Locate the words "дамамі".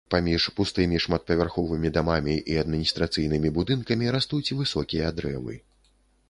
1.97-2.37